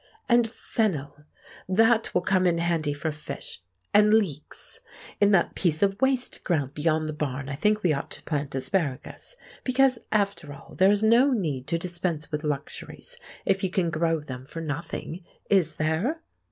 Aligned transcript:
"And 0.27 0.49
fennel—that 0.49 2.11
will 2.15 2.23
come 2.23 2.47
in 2.47 2.57
handy 2.57 2.91
for 2.91 3.11
fish—and 3.11 4.11
leeks. 4.11 4.79
In 5.21 5.29
that 5.29 5.53
piece 5.53 5.83
of 5.83 5.95
waste 6.01 6.43
ground 6.43 6.73
beyond 6.73 7.07
the 7.07 7.13
barn 7.13 7.47
I 7.47 7.55
think 7.55 7.83
we 7.83 7.93
ought 7.93 8.09
to 8.09 8.23
plant 8.23 8.55
asparagus, 8.55 9.35
because, 9.63 9.99
after 10.11 10.53
all, 10.55 10.73
there 10.73 10.89
is 10.89 11.03
no 11.03 11.29
need 11.33 11.67
to 11.67 11.77
dispense 11.77 12.31
with 12.31 12.43
luxuries 12.43 13.17
if 13.45 13.63
you 13.63 13.69
can 13.69 13.91
grow 13.91 14.19
them 14.19 14.47
for 14.47 14.59
nothing, 14.59 15.23
is 15.51 15.75
there? 15.75 16.23